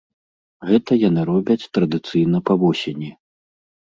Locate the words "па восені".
2.51-3.09